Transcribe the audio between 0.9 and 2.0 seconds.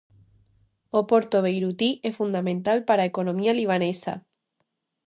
O porto beirutí